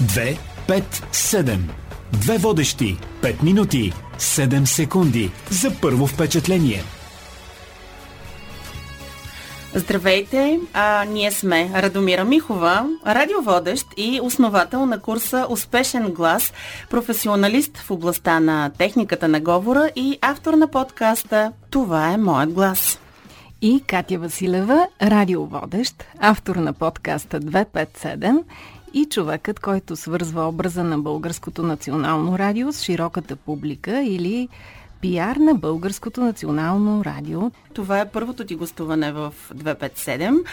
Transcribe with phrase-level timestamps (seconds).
[0.00, 0.36] 2,
[0.66, 1.58] 5, 7.
[2.12, 2.96] Две водещи.
[3.22, 3.92] 5 минути.
[4.18, 5.30] 7 секунди.
[5.50, 6.82] За първо впечатление.
[9.74, 16.52] Здравейте, а, ние сме Радомира Михова, радиоводещ и основател на курса Успешен глас,
[16.90, 22.98] професионалист в областта на техниката на говора и автор на подкаста Това е моят глас.
[23.62, 28.42] И Катя Василева, радиоводещ, автор на подкаста 257
[28.94, 34.48] и човекът, който свързва образа на Българското национално радио с широката публика или
[35.00, 37.50] пиар на Българското национално радио.
[37.72, 40.44] Това е първото ти гостуване в 257.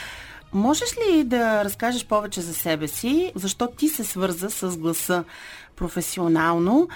[0.54, 5.24] Можеш ли да разкажеш повече за себе си, защо ти се свърза с гласа
[5.76, 6.88] професионално?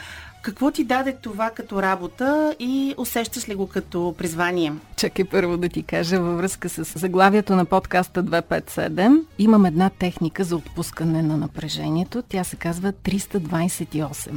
[0.45, 4.73] Какво ти даде това като работа и усещаш ли го като призвание?
[4.95, 9.21] Чакай първо да ти кажа във връзка с заглавието на подкаста 257.
[9.39, 12.23] Имам една техника за отпускане на напрежението.
[12.29, 14.31] Тя се казва 328.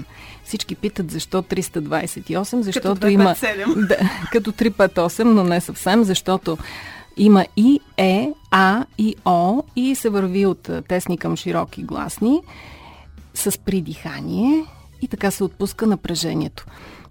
[0.44, 3.34] Всички питат защо 328, защото като има...
[3.88, 3.96] Да,
[4.32, 6.58] като 358, но не съвсем, защото
[7.16, 12.40] има и Е, А и О и се върви от тесни към широки гласни
[13.34, 14.64] с придихание
[15.02, 16.66] и така се отпуска напрежението.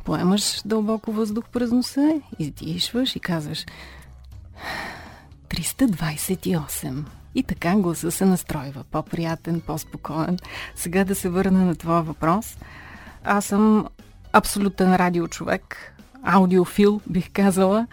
[0.05, 3.65] Поемаш дълбоко въздух през носа, издишваш и казваш
[5.49, 7.03] 328.
[7.35, 8.83] И така гласа се настройва.
[8.91, 10.37] По-приятен, по-спокоен.
[10.75, 12.57] Сега да се върна на твоя въпрос.
[13.23, 13.87] Аз съм
[14.33, 15.93] абсолютен радиочовек.
[16.23, 17.87] Аудиофил, бих казала.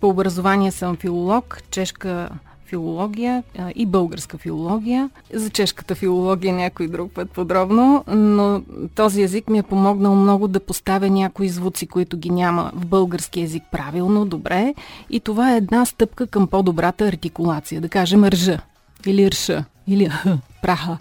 [0.00, 2.30] По образование съм филолог, чешка
[2.66, 3.42] филология
[3.74, 5.10] и българска филология.
[5.34, 8.62] За чешката филология някой друг път подробно, но
[8.94, 13.40] този език ми е помогнал много да поставя някои звуци, които ги няма в български
[13.40, 14.74] език правилно, добре.
[15.10, 17.80] И това е една стъпка към по-добрата артикулация.
[17.80, 18.60] Да кажем ржа
[19.06, 20.10] или рша или
[20.62, 20.98] праха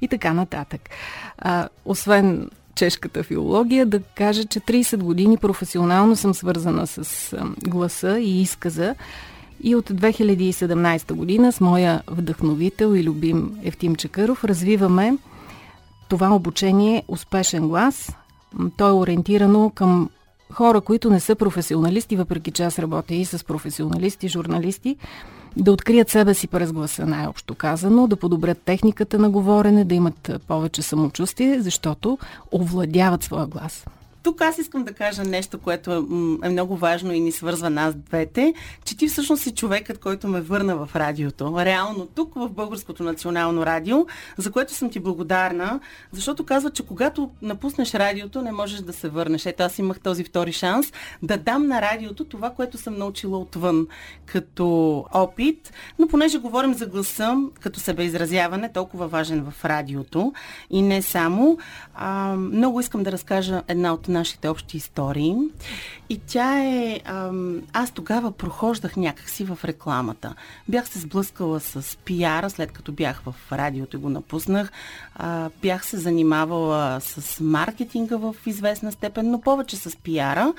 [0.00, 0.80] и така нататък.
[1.38, 8.42] А, освен чешката филология, да кажа, че 30 години професионално съм свързана с гласа и
[8.42, 8.94] изказа.
[9.62, 15.18] И от 2017 година с моя вдъхновител и любим Евтим Чакъров развиваме
[16.08, 18.16] това обучение Успешен глас.
[18.76, 20.10] То е ориентирано към
[20.52, 24.96] хора, които не са професионалисти, въпреки че аз работя и с професионалисти, журналисти,
[25.56, 30.30] да открият себе си през гласа, най-общо казано, да подобрят техниката на говорене, да имат
[30.48, 32.18] повече самочувствие, защото
[32.52, 33.86] овладяват своя глас.
[34.28, 35.92] Тук аз искам да кажа нещо, което
[36.42, 40.40] е много важно и ни свързва нас двете, че ти всъщност си човекът, който ме
[40.40, 41.54] върна в радиото.
[41.58, 44.06] Реално тук в Българското национално радио,
[44.36, 45.80] за което съм ти благодарна,
[46.12, 49.46] защото казва, че когато напуснеш радиото, не можеш да се върнеш.
[49.46, 53.86] Ето аз имах този втори шанс да дам на радиото това, което съм научила отвън
[54.26, 60.32] като опит, но понеже говорим за гласа като себеизразяване, толкова важен в радиото
[60.70, 61.58] и не само,
[61.94, 65.34] а, много искам да разкажа една от нашите общи истории.
[66.08, 67.00] И тя е...
[67.72, 70.34] Аз тогава прохождах някакси в рекламата.
[70.68, 74.72] Бях се сблъскала с пиара, след като бях в радиото и го напуснах.
[75.62, 80.54] Бях се занимавала с маркетинга в известна степен, но повече с пиара.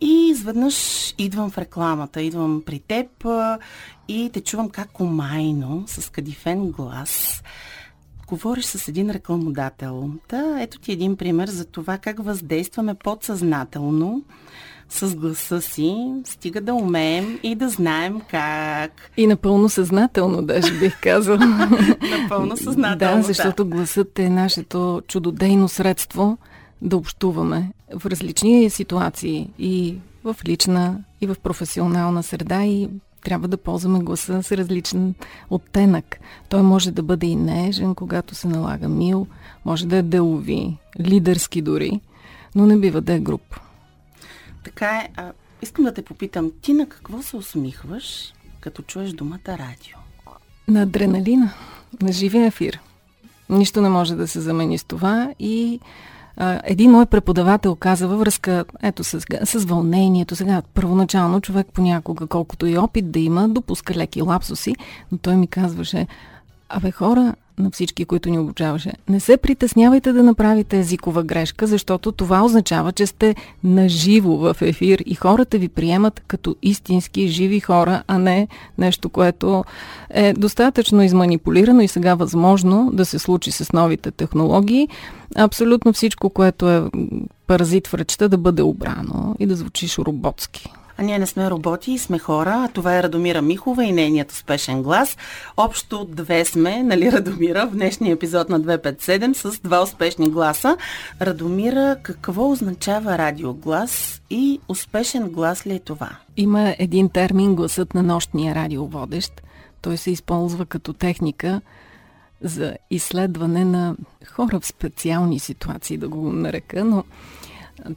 [0.00, 3.26] И изведнъж идвам в рекламата, идвам при теб
[4.08, 7.42] и те чувам как омайно, с кадифен глас,
[8.28, 10.10] говориш с един рекламодател.
[10.28, 14.22] Да, ето ти един пример за това как въздействаме подсъзнателно
[14.88, 19.10] с гласа си, стига да умеем и да знаем как.
[19.16, 21.36] И напълно съзнателно, даже бих казал.
[22.20, 23.16] напълно съзнателно.
[23.16, 23.70] Да, защото да.
[23.76, 26.38] гласът е нашето чудодейно средство
[26.82, 32.88] да общуваме в различни ситуации и в лична, и в професионална среда, и
[33.28, 35.14] трябва да ползваме гласа с различен
[35.50, 36.20] оттенък.
[36.48, 39.26] Той може да бъде и нежен, когато се налага мил,
[39.64, 42.00] може да е делови, лидерски дори,
[42.54, 43.60] но не бива да е груп.
[44.64, 45.08] Така е.
[45.16, 49.98] А, искам да те попитам, ти на какво се усмихваш, като чуеш думата радио?
[50.68, 51.52] На адреналина,
[52.02, 52.80] на живия ефир.
[53.48, 55.80] Нищо не може да се замени с това и
[56.64, 60.36] един мой преподавател каза във връзка ето с, с вълнението.
[60.36, 64.74] Сега, първоначално човек понякога, колкото и опит да има, допуска леки лапсуси,
[65.12, 66.06] но той ми казваше,
[66.68, 68.92] абе хора, на всички, които ни обучаваше.
[69.08, 73.34] Не се притеснявайте да направите езикова грешка, защото това означава, че сте
[73.64, 79.64] наживо в ефир и хората ви приемат като истински живи хора, а не нещо, което
[80.10, 84.88] е достатъчно изманипулирано и сега възможно да се случи с новите технологии.
[85.36, 86.82] Абсолютно всичко, което е
[87.46, 90.72] паразит в речта, да бъде обрано и да звучиш роботски.
[91.00, 92.54] А ние не сме роботи, сме хора.
[92.54, 95.16] А това е Радомира Михова и нейният успешен глас.
[95.56, 100.76] Общо две сме, нали, Радомира, в днешния епизод на 257 с два успешни гласа.
[101.20, 106.10] Радомира, какво означава радиоглас и успешен глас ли е това?
[106.36, 109.42] Има един термин гласът на нощния радиоводещ.
[109.82, 111.60] Той се използва като техника
[112.40, 113.96] за изследване на
[114.26, 117.04] хора в специални ситуации, да го нарека, но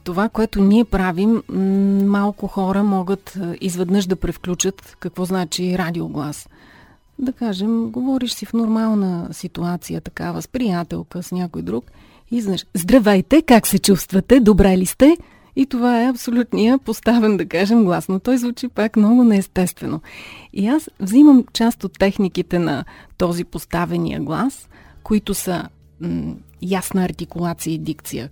[0.04, 1.42] това, което ние правим,
[2.08, 6.48] малко хора могат изведнъж да превключат какво значи радиоглас.
[7.18, 11.84] Да кажем, говориш си в нормална ситуация, такава, с приятелка, с някой друг,
[12.30, 15.16] и знаеш, здравейте, как се чувствате, добре ли сте?
[15.56, 20.00] И това е абсолютния поставен, да кажем, глас, но той звучи пак много неестествено.
[20.52, 22.84] И аз взимам част от техниките на
[23.18, 24.68] този поставения глас,
[25.02, 25.68] които са
[26.00, 28.30] м- ясна артикулация и дикция.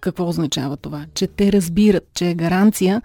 [0.00, 1.06] Какво означава това?
[1.14, 3.02] Че те разбират, че е гаранция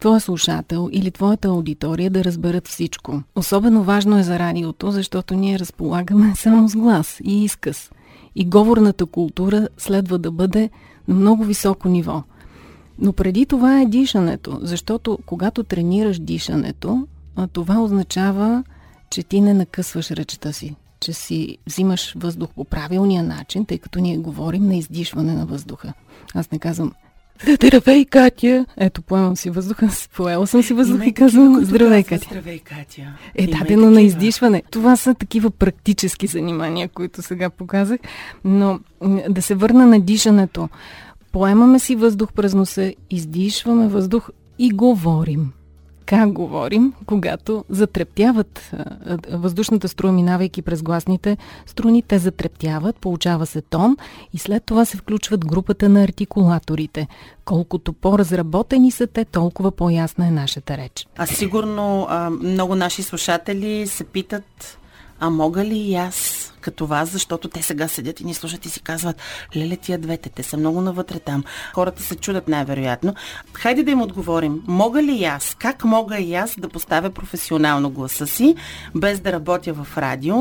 [0.00, 3.22] твоя слушател или твоята аудитория да разберат всичко.
[3.36, 7.90] Особено важно е за радиото, защото ние разполагаме само с глас и изказ.
[8.34, 10.70] И говорната култура следва да бъде
[11.08, 12.22] на много високо ниво–
[12.98, 17.06] но преди това е дишането, защото когато тренираш дишането,
[17.52, 18.64] това означава,
[19.10, 24.00] че ти не накъсваш речта си, че си взимаш въздух по правилния начин, тъй като
[24.00, 25.92] ние говорим на издишване на въздуха.
[26.34, 26.92] Аз не казвам
[27.46, 28.66] Здравей, Катя!
[28.76, 32.26] Ето, поемам си въздуха, поела съм си въздух и казвам Здравей, Катя.
[32.30, 33.02] Здравей, Катя.
[33.34, 34.62] Е, дадено на издишване.
[34.70, 38.00] Това са такива практически занимания, които сега показах.
[38.44, 38.80] Но
[39.28, 40.68] да се върна на дишането.
[41.32, 45.52] Поемаме си въздух през носа, издишваме въздух и говорим.
[46.08, 48.70] Как говорим, когато затрептяват
[49.32, 53.96] въздушната струя, минавайки през гласните струни, те затрептяват, получава се тон
[54.32, 57.08] и след това се включват групата на артикулаторите.
[57.44, 61.06] Колкото по-разработени са те, толкова по-ясна е нашата реч.
[61.16, 62.08] А сигурно
[62.42, 64.78] много наши слушатели се питат,
[65.20, 66.37] а мога ли и аз
[66.68, 69.16] като вас, защото те сега седят и ни слушат и си казват,
[69.56, 71.44] леле тия двете, те са много навътре там.
[71.74, 73.14] Хората се чудят най-вероятно.
[73.52, 74.62] Хайде да им отговорим.
[74.66, 78.54] Мога ли аз, как мога и аз да поставя професионално гласа си,
[78.94, 80.36] без да работя в радио?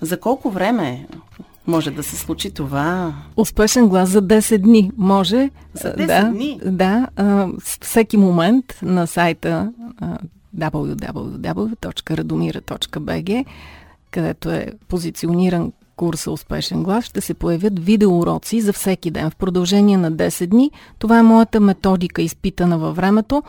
[0.00, 1.06] За колко време
[1.66, 3.14] може да се случи това?
[3.36, 4.90] Успешен глас за 10 дни.
[4.96, 5.50] Може.
[5.74, 6.60] За 10 да, дни?
[6.64, 7.08] Да.
[7.16, 7.48] А,
[7.80, 9.72] всеки момент на сайта
[10.58, 13.44] www.radomira.bg
[14.12, 19.96] където е позициониран курса Успешен глас, ще се появят видеоуроци за всеки ден в продължение
[19.96, 20.70] на 10 дни.
[20.98, 23.42] Това е моята методика, изпитана във времето.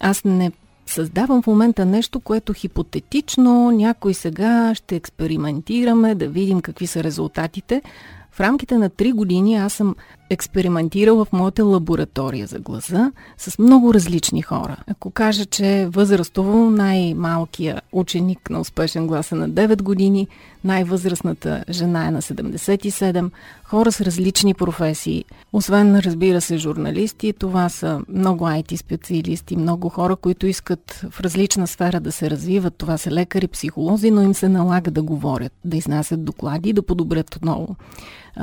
[0.00, 0.52] Аз не
[0.86, 7.82] създавам в момента нещо, което хипотетично някой сега ще експериментираме, да видим какви са резултатите.
[8.30, 9.94] В рамките на 3 години аз съм
[10.30, 14.76] експериментирала в моята лаборатория за гласа с много различни хора.
[14.86, 20.28] Ако кажа, че възрастово най-малкият ученик на успешен глас е на 9 години,
[20.64, 23.30] най-възрастната жена е на 77,
[23.64, 25.24] хора с различни професии.
[25.52, 31.66] Освен, разбира се, журналисти, това са много IT специалисти, много хора, които искат в различна
[31.66, 32.74] сфера да се развиват.
[32.74, 36.82] Това са лекари, психолози, но им се налага да говорят, да изнасят доклади и да
[36.82, 37.76] подобрят отново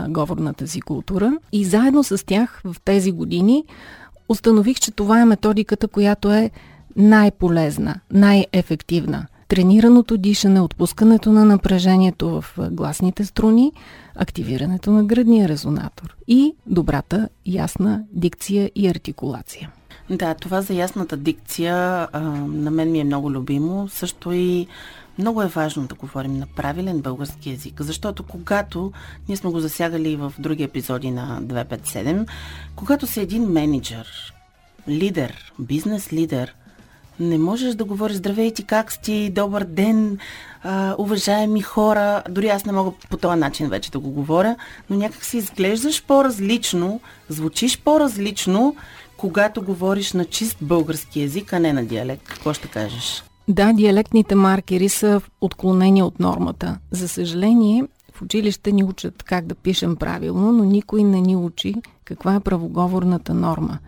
[0.10, 1.32] говорната си култура.
[1.52, 3.64] И заедно с тях в тези години
[4.30, 6.52] установих, че това е методиката, която е
[6.96, 9.28] най-полезна, най-ефективна.
[9.48, 13.72] Тренираното дишане, отпускането на напрежението в гласните струни,
[14.16, 19.72] активирането на гръдния резонатор и добрата ясна дикция и артикулация.
[20.10, 21.76] Да, това за ясната дикция
[22.12, 23.88] а, на мен ми е много любимо.
[23.90, 24.68] Също и
[25.18, 28.92] много е важно да говорим на правилен български язик, защото когато,
[29.28, 32.28] ние сме го засягали в други епизоди на 257,
[32.76, 34.34] когато си един менеджер,
[34.88, 36.56] лидер, бизнес лидер,
[37.20, 40.18] не можеш да говориш здравейте, как сте, добър ден,
[40.98, 42.24] уважаеми хора.
[42.30, 44.56] Дори аз не мога по този начин вече да го говоря,
[44.90, 48.76] но някак си изглеждаш по-различно, звучиш по-различно,
[49.18, 52.24] когато говориш на чист български язик, а не на диалект.
[52.24, 53.24] Какво ще кажеш?
[53.48, 56.80] Да, диалектните маркери са отклонения от нормата.
[56.92, 57.84] За съжаление,
[58.14, 62.40] в училище ни учат как да пишем правилно, но никой не ни учи каква е
[62.40, 63.80] правоговорната норма.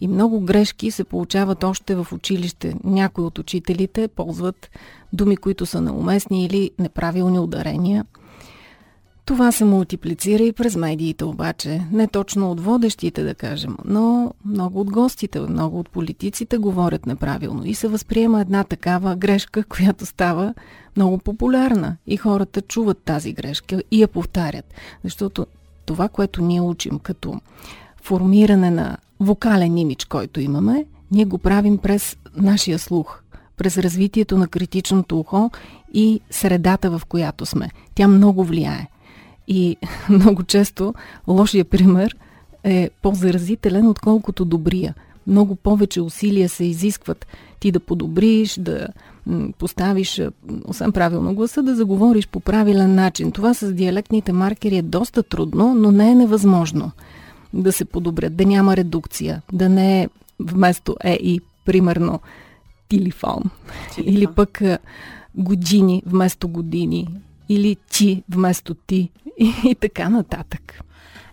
[0.00, 2.74] И много грешки се получават още в училище.
[2.84, 4.70] Някои от учителите ползват
[5.12, 8.04] думи, които са неуместни или неправилни ударения–
[9.28, 11.80] това се мултиплицира и през медиите обаче.
[11.92, 17.64] Не точно от водещите, да кажем, но много от гостите, много от политиците говорят неправилно
[17.64, 20.54] и се възприема една такава грешка, която става
[20.96, 24.64] много популярна и хората чуват тази грешка и я повтарят.
[25.04, 25.46] Защото
[25.86, 27.40] това, което ние учим като
[28.02, 33.22] формиране на вокален имидж, който имаме, ние го правим през нашия слух,
[33.56, 35.50] през развитието на критичното ухо
[35.94, 37.70] и средата, в която сме.
[37.94, 38.88] Тя много влияе.
[39.48, 39.76] И
[40.08, 40.94] много често
[41.28, 42.16] лошия пример
[42.64, 44.94] е по-заразителен, отколкото добрия.
[45.26, 47.26] Много повече усилия се изискват
[47.60, 48.88] ти да подобриш, да
[49.58, 50.20] поставиш,
[50.64, 53.32] освен правилно гласа, да заговориш по правилен начин.
[53.32, 56.90] Това с диалектните маркери е доста трудно, но не е невъзможно
[57.52, 60.08] да се подобрят, да няма редукция, да не е
[60.40, 62.20] вместо е и примерно
[62.88, 63.42] телефон.
[64.04, 64.62] Или пък
[65.34, 67.08] години вместо години.
[67.48, 69.10] Или ти вместо ти.
[69.38, 70.80] И, и така нататък.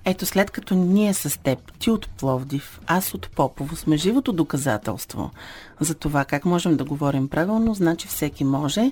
[0.05, 5.31] Ето след като ние с теб, ти от Пловдив, аз от Попово, сме живото доказателство
[5.79, 8.91] за това как можем да говорим правилно, значи всеки може.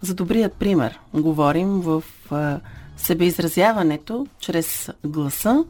[0.00, 2.60] За добрият пример говорим в а,
[2.96, 5.64] себеизразяването чрез гласа,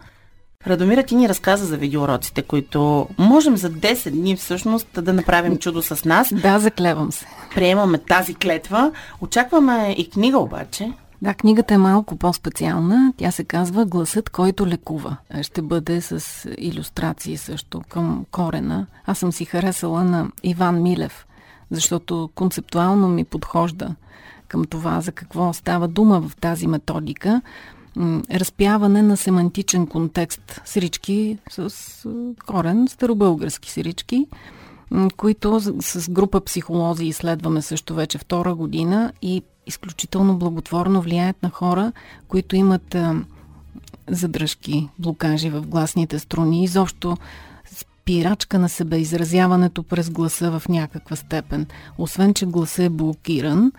[0.66, 5.82] Радомира, ти ни разказа за видеоуроците, които можем за 10 дни всъщност да направим чудо
[5.82, 6.34] с нас.
[6.34, 7.26] Да, заклевам се.
[7.54, 8.92] Приемаме тази клетва.
[9.20, 10.92] Очакваме и книга обаче.
[11.22, 13.12] Да, книгата е малко по-специална.
[13.16, 15.16] Тя се казва Гласът, който лекува.
[15.42, 18.86] Ще бъде с иллюстрации също към корена.
[19.06, 21.26] Аз съм си харесала на Иван Милев,
[21.70, 23.94] защото концептуално ми подхожда
[24.48, 27.40] към това за какво става дума в тази методика
[28.30, 30.60] разпяване на семантичен контекст.
[30.64, 31.74] Сирички с
[32.46, 34.26] корен, старобългарски сирички,
[35.16, 41.92] които с група психолози изследваме също вече втора година и изключително благотворно влияят на хора,
[42.28, 42.96] които имат
[44.08, 47.16] задръжки, блокажи в гласните струни, изобщо
[47.76, 51.66] спирачка на себе, изразяването през гласа в някаква степен.
[51.98, 53.72] Освен, че гласа е блокиран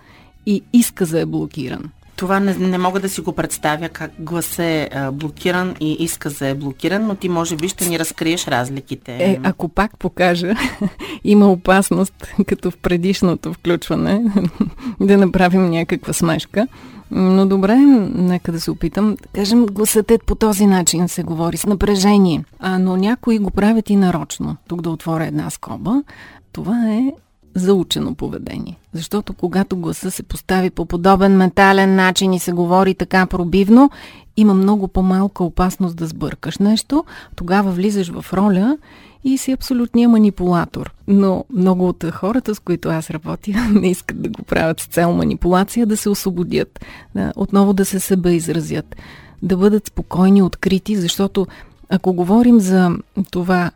[0.46, 1.92] и изказа е блокиран.
[2.20, 6.54] Това не, не мога да си го представя как глас е блокиран и изказа е
[6.54, 9.18] блокиран, но ти може би ще ни разкриеш разликите.
[9.20, 10.56] Е, ако пак покажа,
[11.24, 14.24] има опасност, като в предишното включване,
[15.00, 16.68] да направим някаква смешка.
[17.12, 17.76] Но добре,
[18.16, 19.18] нека да се опитам.
[19.34, 22.44] Кажем, гласът е по този начин се говори, с напрежение.
[22.60, 24.58] А, но някои го правят и нарочно.
[24.68, 26.04] Тук да отворя една скоба.
[26.52, 27.12] Това е
[27.56, 28.78] заучено поведение.
[28.94, 33.90] Защото когато гласа се постави по подобен ментален начин и се говори така пробивно,
[34.38, 38.78] има много по-малка опасност да сбъркаш нещо, тогава влизаш в роля
[39.24, 40.94] и си абсолютния манипулатор.
[41.08, 45.14] Но много от хората, с които аз работя, не искат да го правят с цел
[45.14, 48.96] манипулация, да се освободят, да, отново да се себе изразят,
[49.42, 51.48] да бъдат спокойни, открити, защото
[51.90, 52.92] ако говорим за
[53.32, 53.72] това,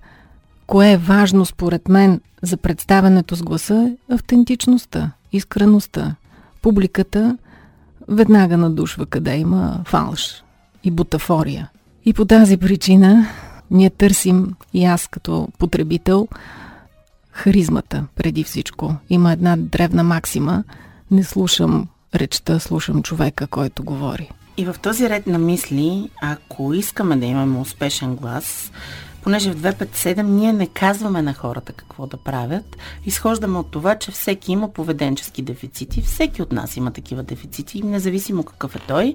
[0.67, 6.15] кое е важно според мен за представянето с гласа е автентичността, искреността.
[6.61, 7.37] Публиката
[8.07, 10.43] веднага надушва къде има фалш
[10.83, 11.69] и бутафория.
[12.05, 13.27] И по тази причина
[13.71, 16.27] ние търсим и аз като потребител
[17.31, 18.95] харизмата преди всичко.
[19.09, 20.63] Има една древна максима
[21.11, 24.29] не слушам речта, слушам човека, който говори.
[24.57, 28.71] И в този ред на мисли, ако искаме да имаме успешен глас,
[29.23, 34.11] понеже в 257 ние не казваме на хората какво да правят, изхождаме от това, че
[34.11, 39.13] всеки има поведенчески дефицити, всеки от нас има такива дефицити, независимо какъв е той,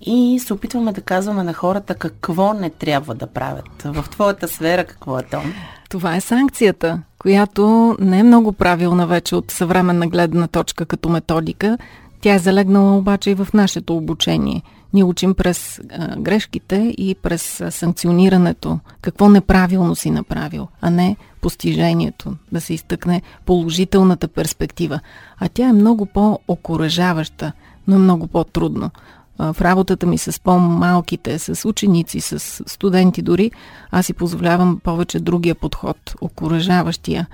[0.00, 3.82] и се опитваме да казваме на хората какво не трябва да правят.
[3.84, 5.42] В твоята сфера какво е то?
[5.90, 11.78] Това е санкцията, която не е много правилна вече от съвременна гледна точка като методика.
[12.20, 17.60] Тя е залегнала обаче и в нашето обучение– ние учим през а, грешките и през
[17.60, 18.78] а, санкционирането.
[19.00, 25.00] Какво неправилно си направил, а не постижението, да се изтъкне положителната перспектива.
[25.38, 27.52] А тя е много по-окоръжаваща,
[27.86, 28.90] но е много по-трудно.
[29.38, 33.50] в работата ми с по-малките, с ученици, с студенти дори,
[33.90, 37.26] аз си позволявам повече другия подход, окоръжаващия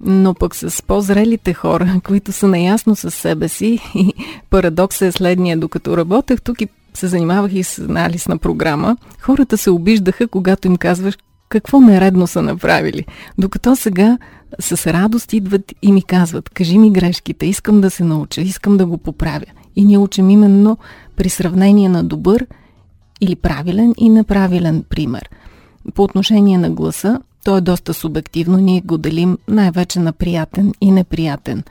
[0.00, 4.14] но пък с по-зрелите хора, които са наясно с себе си и
[4.50, 9.58] парадоксът е следния, докато работех тук и се занимавах и с анализ на програма, хората
[9.58, 13.04] се обиждаха, когато им казваш какво нередно са направили.
[13.38, 14.18] Докато сега
[14.60, 18.86] с радост идват и ми казват, кажи ми грешките, искам да се науча, искам да
[18.86, 19.46] го поправя.
[19.76, 20.78] И ние учим именно
[21.16, 22.46] при сравнение на добър
[23.20, 25.30] или правилен и неправилен пример.
[25.94, 30.90] По отношение на гласа, то е доста субективно, ние го делим най-вече на приятен и
[30.90, 31.62] неприятен.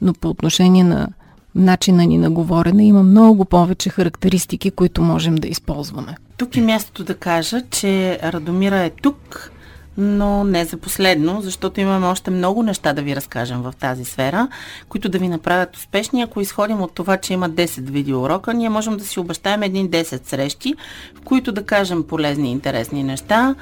[0.00, 1.08] Но по отношение на
[1.54, 6.16] начина ни на говорене има много повече характеристики, които можем да използваме.
[6.36, 9.52] Тук е мястото да кажа, че Радомира е тук
[9.96, 14.48] но не за последно, защото имаме още много неща да ви разкажем в тази сфера,
[14.88, 16.22] които да ви направят успешни.
[16.22, 20.28] Ако изходим от това, че има 10 видеоурока, ние можем да си обещаем един 10
[20.28, 20.74] срещи,
[21.14, 23.54] в които да кажем полезни и интересни неща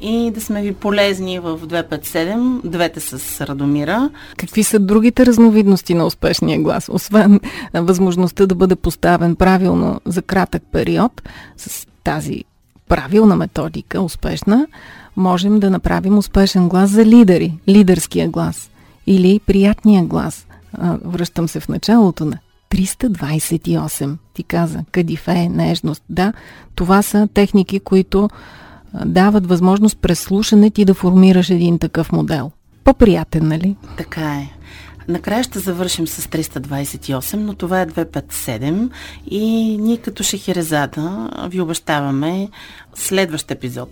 [0.00, 4.10] и да сме ви полезни в 257, двете с Радомира.
[4.36, 6.88] Какви са другите разновидности на успешния глас?
[6.92, 7.40] Освен
[7.74, 11.22] възможността да бъде поставен правилно за кратък период,
[11.56, 12.44] с тази
[12.88, 14.66] правилна методика, успешна,
[15.16, 18.70] можем да направим успешен глас за лидери, лидерския глас
[19.06, 20.46] или приятния глас.
[21.04, 22.38] Връщам се в началото на
[22.70, 24.16] 328.
[24.34, 26.02] Ти каза, кадифе, нежност.
[26.10, 26.32] Да,
[26.74, 28.30] това са техники, които
[29.04, 32.50] дават възможност през слушане ти да формираш един такъв модел.
[32.84, 33.76] По-приятен, нали?
[33.96, 34.50] Така е.
[35.08, 38.90] Накрая ще завършим с 328, но това е 257
[39.30, 42.48] и ние като Шехерезада ви обещаваме
[42.94, 43.90] следващ епизод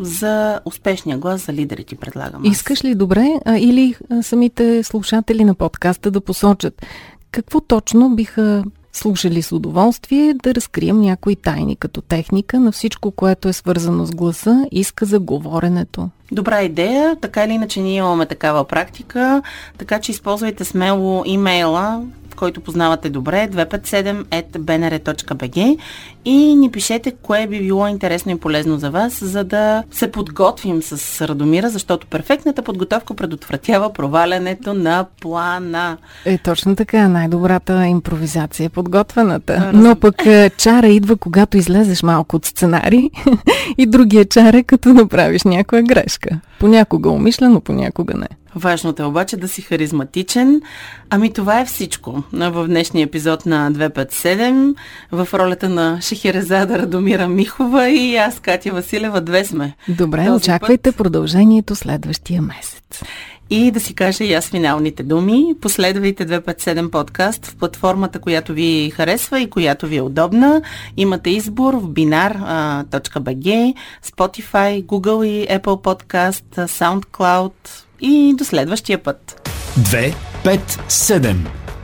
[0.00, 2.42] за успешния глас за лидерите предлагам.
[2.46, 2.56] Аз.
[2.56, 6.86] Искаш ли добре а, или самите слушатели на подкаста да посочат
[7.30, 13.48] какво точно биха слушали с удоволствие да разкрием някои тайни като техника на всичко, което
[13.48, 16.08] е свързано с гласа и за говоренето.
[16.32, 19.42] Добра идея, така или иначе ние имаме такава практика,
[19.78, 22.02] така че използвайте смело имейла
[22.42, 25.78] който познавате добре, 257.bnr.bg
[26.24, 30.82] и ни пишете кое би било интересно и полезно за вас, за да се подготвим
[30.82, 35.96] с Радомира, защото перфектната подготовка предотвратява провалянето на плана.
[36.24, 39.56] Е, точно така, най-добрата импровизация е подготвената.
[39.56, 39.74] Раз...
[39.74, 43.10] Но пък е, чара идва, когато излезеш малко от сценарий
[43.78, 46.40] и другия чар е като направиш някоя грешка.
[46.60, 48.28] Понякога умишлено, понякога не.
[48.54, 50.62] Важното е обаче да си харизматичен.
[51.10, 54.74] Ами това е всичко в днешния епизод на 257
[55.12, 59.76] в ролята на Шехерезада Радомира Михова и аз, Катя Василева, две сме.
[59.88, 60.96] Добре, Този очаквайте път...
[60.96, 63.02] продължението следващия месец.
[63.50, 65.54] И да си кажа и аз финалните думи.
[65.60, 70.62] Последвайте 257 подкаст в платформата, която ви харесва и която ви е удобна.
[70.96, 77.52] Имате избор в binar.bg, Spotify, Google и Apple Podcast, SoundCloud,
[78.00, 79.48] и до следващия път.
[79.78, 81.36] 2, 5, 7.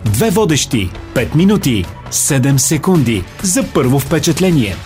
[0.04, 0.90] Две водещи.
[1.14, 1.84] 5 минути.
[2.10, 3.24] 7 секунди.
[3.42, 4.76] За първо впечатление.